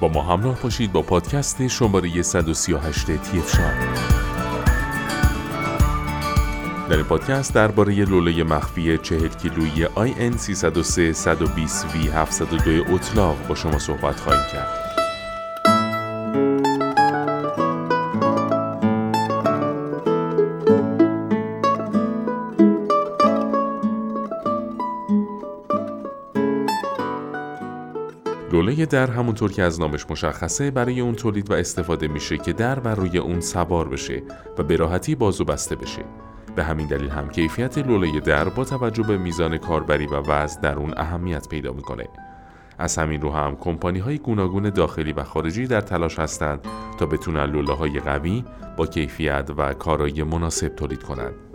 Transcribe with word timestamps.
با 0.00 0.08
ما 0.08 0.22
همراه 0.22 0.62
باشید 0.62 0.92
با 0.92 1.02
پادکست 1.02 1.66
شماره 1.66 2.22
138 2.22 3.06
تیف 3.06 3.56
در 6.88 6.96
این 6.96 7.04
پادکست 7.04 7.54
درباره 7.54 8.04
لوله 8.04 8.44
مخفی 8.44 8.98
40 8.98 9.28
کیلویی 9.28 9.86
IN 9.86 10.36
303 10.36 11.12
120 11.12 11.86
V 11.86 11.96
702 11.96 12.94
اطلاق 12.94 13.46
با 13.48 13.54
شما 13.54 13.78
صحبت 13.78 14.20
خواهیم 14.20 14.42
کرد. 14.52 14.79
لوله 28.52 28.86
در 28.86 29.10
همونطور 29.10 29.52
که 29.52 29.62
از 29.62 29.80
نامش 29.80 30.06
مشخصه 30.10 30.70
برای 30.70 31.00
اون 31.00 31.14
تولید 31.14 31.50
و 31.50 31.54
استفاده 31.54 32.08
میشه 32.08 32.38
که 32.38 32.52
در 32.52 32.80
بر 32.80 32.94
روی 32.94 33.18
اون 33.18 33.40
سوار 33.40 33.88
بشه 33.88 34.22
و 34.58 34.62
به 34.62 34.76
راحتی 34.76 35.14
باز 35.14 35.40
و 35.40 35.44
بسته 35.44 35.76
بشه 35.76 36.04
به 36.56 36.64
همین 36.64 36.86
دلیل 36.86 37.08
هم 37.08 37.28
کیفیت 37.28 37.78
لوله 37.78 38.20
در 38.20 38.48
با 38.48 38.64
توجه 38.64 39.02
به 39.02 39.16
میزان 39.16 39.58
کاربری 39.58 40.06
و 40.06 40.14
وزن 40.14 40.60
در 40.60 40.76
اون 40.76 40.94
اهمیت 40.96 41.48
پیدا 41.48 41.72
می‌کنه 41.72 42.08
از 42.78 42.98
همین 42.98 43.20
رو 43.20 43.30
هم 43.30 43.56
کمپانی 43.56 43.98
های 43.98 44.18
گوناگون 44.18 44.70
داخلی 44.70 45.12
و 45.12 45.24
خارجی 45.24 45.66
در 45.66 45.80
تلاش 45.80 46.18
هستند 46.18 46.60
تا 46.98 47.06
بتونن 47.06 47.44
لوله 47.44 47.72
های 47.72 48.00
قوی 48.00 48.44
با 48.76 48.86
کیفیت 48.86 49.50
و 49.56 49.74
کارایی 49.74 50.22
مناسب 50.22 50.68
تولید 50.68 51.02
کنند. 51.02 51.49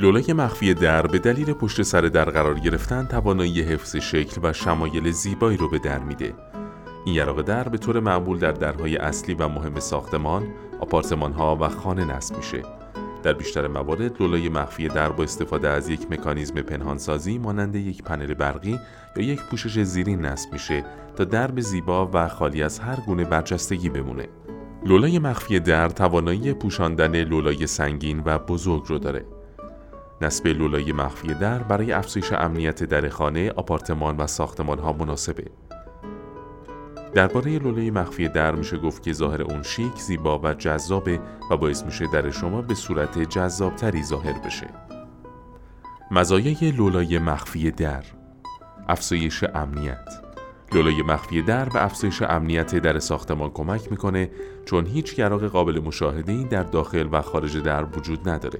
لوله 0.00 0.32
مخفی 0.32 0.74
در 0.74 1.06
به 1.06 1.18
دلیل 1.18 1.52
پشت 1.52 1.82
سر 1.82 2.00
در 2.00 2.30
قرار 2.30 2.58
گرفتن 2.58 3.06
توانایی 3.06 3.62
حفظ 3.62 3.96
شکل 3.96 4.40
و 4.42 4.52
شمایل 4.52 5.10
زیبایی 5.10 5.56
رو 5.56 5.68
به 5.68 5.78
در 5.78 5.98
میده. 5.98 6.34
این 7.04 7.14
یراق 7.14 7.42
در 7.42 7.68
به 7.68 7.78
طور 7.78 8.00
معمول 8.00 8.38
در 8.38 8.52
درهای 8.52 8.96
اصلی 8.96 9.34
و 9.34 9.48
مهم 9.48 9.80
ساختمان، 9.80 10.46
آپارتمان 10.80 11.32
ها 11.32 11.56
و 11.60 11.68
خانه 11.68 12.04
نصب 12.04 12.36
میشه. 12.36 12.62
در 13.22 13.32
بیشتر 13.32 13.68
موارد 13.68 14.22
لولای 14.22 14.48
مخفی 14.48 14.88
در 14.88 15.08
با 15.08 15.24
استفاده 15.24 15.68
از 15.68 15.88
یک 15.88 16.10
مکانیزم 16.10 16.62
پنهانسازی 16.62 17.38
مانند 17.38 17.76
یک 17.76 18.02
پنل 18.02 18.34
برقی 18.34 18.78
یا 19.16 19.22
یک 19.22 19.42
پوشش 19.42 19.78
زیرین 19.78 20.20
نصب 20.20 20.52
میشه 20.52 20.84
تا 21.16 21.24
درب 21.24 21.60
زیبا 21.60 22.10
و 22.12 22.28
خالی 22.28 22.62
از 22.62 22.78
هر 22.78 22.96
گونه 23.06 23.24
برجستگی 23.24 23.88
بمونه. 23.88 24.28
لولای 24.86 25.18
مخفی 25.18 25.60
در 25.60 25.88
توانایی 25.88 26.52
پوشاندن 26.52 27.16
لولای 27.22 27.66
سنگین 27.66 28.22
و 28.24 28.38
بزرگ 28.38 28.82
رو 28.86 28.98
داره. 28.98 29.35
نصب 30.20 30.46
لولای 30.46 30.92
مخفی 30.92 31.34
در 31.34 31.58
برای 31.58 31.92
افزایش 31.92 32.32
امنیت 32.32 32.84
در 32.84 33.08
خانه، 33.08 33.50
آپارتمان 33.50 34.16
و 34.16 34.26
ساختمان 34.26 34.78
ها 34.78 34.92
مناسبه. 34.92 35.44
درباره 37.14 37.58
لوله 37.58 37.90
مخفی 37.90 38.28
در 38.28 38.54
میشه 38.54 38.78
گفت 38.78 39.02
که 39.02 39.12
ظاهر 39.12 39.42
اون 39.42 39.62
شیک، 39.62 39.96
زیبا 39.96 40.38
و 40.38 40.54
جذابه 40.54 41.20
و 41.50 41.56
باعث 41.56 41.84
میشه 41.84 42.06
در 42.06 42.30
شما 42.30 42.62
به 42.62 42.74
صورت 42.74 43.18
جذابتری 43.18 44.02
ظاهر 44.02 44.38
بشه. 44.38 44.66
مزایای 46.10 46.70
لولای 46.70 47.18
مخفی 47.18 47.70
در 47.70 48.04
افزایش 48.88 49.44
امنیت 49.54 50.08
لولای 50.72 51.02
مخفی 51.02 51.42
در 51.42 51.68
به 51.68 51.84
افزایش 51.84 52.22
امنیت 52.22 52.74
در 52.74 52.98
ساختمان 52.98 53.50
کمک 53.50 53.90
می‌کنه 53.90 54.30
چون 54.64 54.86
هیچ 54.86 55.16
گراغ 55.16 55.44
قابل 55.44 55.80
مشاهده 55.80 56.44
در 56.44 56.62
داخل 56.62 57.08
و 57.12 57.22
خارج 57.22 57.58
در 57.58 57.84
وجود 57.84 58.28
نداره. 58.28 58.58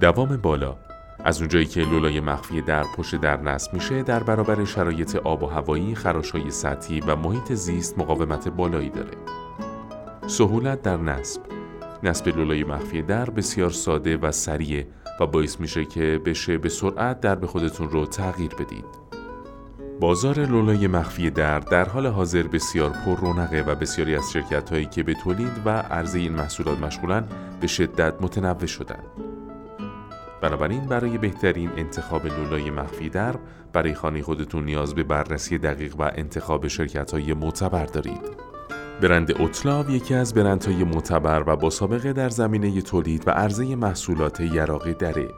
دوام 0.00 0.36
بالا. 0.36 0.76
از 1.24 1.38
اونجایی 1.38 1.66
که 1.66 1.80
لولای 1.80 2.20
مخفی 2.20 2.62
در 2.62 2.84
پشت 2.96 3.16
در 3.16 3.40
نصب 3.40 3.74
میشه 3.74 4.02
در 4.02 4.22
برابر 4.22 4.64
شرایط 4.64 5.16
آب 5.16 5.42
و 5.42 5.46
هوایی 5.46 5.94
خراشهای 5.94 6.50
سطحی 6.50 7.00
و 7.00 7.16
محیط 7.16 7.52
زیست 7.52 7.98
مقاومت 7.98 8.48
بالایی 8.48 8.90
داره. 8.90 9.10
سهولت 10.26 10.82
در 10.82 10.96
نصب. 10.96 11.40
نصب 12.02 12.28
لولای 12.28 12.64
مخفی 12.64 13.02
در 13.02 13.30
بسیار 13.30 13.70
ساده 13.70 14.16
و 14.16 14.32
سریع 14.32 14.86
و 15.20 15.26
باعث 15.26 15.60
میشه 15.60 15.84
که 15.84 16.20
بشه 16.24 16.58
به 16.58 16.68
سرعت 16.68 17.20
در 17.20 17.34
به 17.34 17.46
خودتون 17.46 17.90
رو 17.90 18.06
تغییر 18.06 18.54
بدید. 18.54 19.06
بازار 20.00 20.38
لولای 20.38 20.86
مخفی 20.86 21.30
در 21.30 21.58
در 21.58 21.88
حال 21.88 22.06
حاضر 22.06 22.42
بسیار 22.42 22.90
پر 22.90 23.16
رونقه 23.16 23.64
و 23.66 23.74
بسیاری 23.74 24.14
از 24.14 24.32
شرکت 24.32 24.70
هایی 24.70 24.86
که 24.86 25.02
به 25.02 25.14
تولید 25.14 25.62
و 25.64 25.70
عرضه 25.70 26.18
این 26.18 26.32
محصولات 26.32 26.78
مشغولن 26.78 27.24
به 27.60 27.66
شدت 27.66 28.14
متنوع 28.20 28.66
شدند. 28.66 29.35
بنابراین 30.42 30.86
برای 30.86 31.18
بهترین 31.18 31.70
انتخاب 31.76 32.26
لولای 32.26 32.70
مخفی 32.70 33.08
در 33.08 33.34
برای 33.72 33.94
خانه 33.94 34.22
خودتون 34.22 34.64
نیاز 34.64 34.94
به 34.94 35.02
بررسی 35.02 35.58
دقیق 35.58 36.00
و 36.00 36.10
انتخاب 36.14 36.68
شرکت 36.68 37.10
های 37.10 37.34
معتبر 37.34 37.86
دارید. 37.86 38.46
برند 39.02 39.40
اوتلاو 39.40 39.90
یکی 39.90 40.14
از 40.14 40.34
برندهای 40.34 40.84
معتبر 40.84 41.44
و 41.46 41.56
با 41.56 41.70
سابقه 41.70 42.12
در 42.12 42.28
زمینه 42.28 42.82
تولید 42.82 43.28
و 43.28 43.30
عرضه 43.30 43.76
محصولات 43.76 44.40
یراقی 44.40 44.94
دره. 44.94 45.28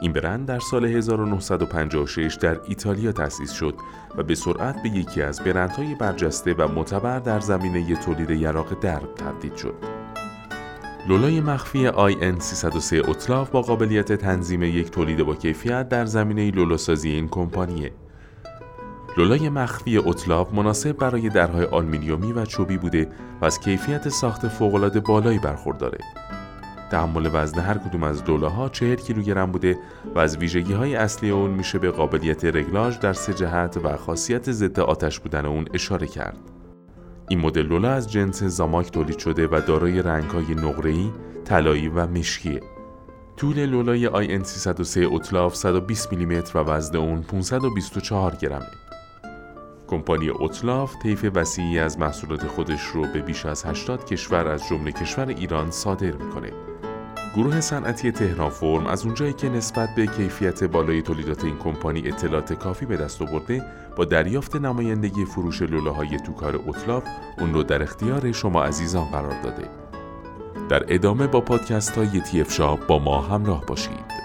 این 0.00 0.12
برند 0.12 0.48
در 0.48 0.58
سال 0.58 0.84
1956 0.84 2.34
در 2.40 2.60
ایتالیا 2.68 3.12
تأسیس 3.12 3.52
شد 3.52 3.74
و 4.16 4.22
به 4.22 4.34
سرعت 4.34 4.82
به 4.82 4.88
یکی 4.88 5.22
از 5.22 5.40
برندهای 5.40 5.94
برجسته 5.94 6.54
و 6.54 6.68
معتبر 6.68 7.18
در 7.18 7.40
زمینه 7.40 7.96
تولید 7.96 8.30
یراق 8.30 8.80
درب 8.80 9.14
تبدیل 9.14 9.54
شد. 9.54 9.91
لولای 11.08 11.40
مخفی 11.40 11.90
IN303 11.90 13.08
اطلاف 13.08 13.50
با 13.50 13.62
قابلیت 13.62 14.12
تنظیم 14.12 14.62
یک 14.62 14.90
تولید 14.90 15.22
با 15.22 15.34
کیفیت 15.34 15.88
در 15.88 16.04
زمینه 16.04 16.50
لولوسازی 16.50 17.10
این 17.10 17.28
کمپانیه. 17.28 17.92
لولای 19.16 19.48
مخفی 19.48 19.98
اطلاف 19.98 20.54
مناسب 20.54 20.92
برای 20.92 21.28
درهای 21.28 21.64
آلمینیومی 21.64 22.32
و 22.32 22.44
چوبی 22.44 22.76
بوده 22.76 23.08
و 23.40 23.44
از 23.44 23.60
کیفیت 23.60 24.08
ساخت 24.08 24.48
فوقالعاده 24.48 25.00
بالایی 25.00 25.38
برخورداره. 25.38 25.98
تحمل 26.90 27.30
وزن 27.32 27.60
هر 27.60 27.78
کدوم 27.78 28.02
از 28.02 28.22
ها 28.22 28.68
40 28.68 28.94
کیلوگرم 28.94 29.52
بوده 29.52 29.78
و 30.14 30.18
از 30.18 30.36
ویژگی 30.36 30.72
های 30.72 30.94
اصلی 30.94 31.30
اون 31.30 31.50
میشه 31.50 31.78
به 31.78 31.90
قابلیت 31.90 32.44
رگلاژ 32.44 32.98
در 32.98 33.12
سه 33.12 33.34
جهت 33.34 33.76
و 33.84 33.96
خاصیت 33.96 34.50
ضد 34.52 34.80
آتش 34.80 35.20
بودن 35.20 35.46
اون 35.46 35.64
اشاره 35.74 36.06
کرد. 36.06 36.51
این 37.32 37.40
مدل 37.40 37.66
لولا 37.66 37.90
از 37.92 38.12
جنس 38.12 38.42
زاماک 38.42 38.90
تولید 38.90 39.18
شده 39.18 39.46
و 39.46 39.60
دارای 39.66 40.02
رنگ‌های 40.02 40.54
نقره‌ای، 40.54 41.10
طلایی 41.44 41.88
و 41.88 42.06
مشکیه. 42.06 42.60
طول 43.36 43.66
لولای 43.66 44.08
IN 44.08 44.42
303 44.44 45.08
اطلاف 45.14 45.54
120 45.54 46.12
میلیمتر 46.12 46.58
و 46.58 46.64
وزن 46.64 46.96
اون 46.96 47.22
524 47.22 48.34
گرمه. 48.34 48.70
کمپانی 49.86 50.28
اوتلاف 50.28 50.94
طیف 51.02 51.30
وسیعی 51.34 51.78
از 51.78 51.98
محصولات 51.98 52.46
خودش 52.46 52.82
رو 52.82 53.06
به 53.12 53.22
بیش 53.22 53.46
از 53.46 53.64
80 53.64 54.04
کشور 54.04 54.48
از 54.48 54.62
جمله 54.70 54.92
کشور 54.92 55.28
ایران 55.28 55.70
صادر 55.70 56.12
می‌کنه. 56.12 56.52
گروه 57.36 57.60
صنعتی 57.60 58.12
تهران 58.12 58.50
فرم 58.50 58.86
از 58.86 59.06
اونجایی 59.06 59.32
که 59.32 59.48
نسبت 59.48 59.94
به 59.94 60.06
کیفیت 60.06 60.64
بالای 60.64 61.02
تولیدات 61.02 61.44
این 61.44 61.58
کمپانی 61.58 62.08
اطلاعات 62.08 62.52
کافی 62.52 62.86
به 62.86 62.96
دست 62.96 63.22
آورده 63.22 63.62
با 63.96 64.04
دریافت 64.04 64.56
نمایندگی 64.56 65.24
فروش 65.24 65.62
لوله 65.62 65.90
های 65.90 66.16
توکار 66.16 66.56
اوتلاف 66.56 67.04
اون 67.38 67.54
رو 67.54 67.62
در 67.62 67.82
اختیار 67.82 68.32
شما 68.32 68.64
عزیزان 68.64 69.04
قرار 69.04 69.42
داده. 69.42 69.68
در 70.68 70.94
ادامه 70.94 71.26
با 71.26 71.40
پادکست 71.40 71.98
های 71.98 72.20
تیف 72.20 72.52
شاب 72.52 72.86
با 72.86 72.98
ما 72.98 73.20
همراه 73.20 73.66
باشید. 73.66 74.21